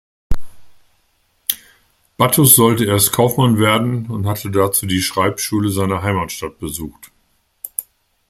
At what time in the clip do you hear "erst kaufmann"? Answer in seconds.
2.85-3.59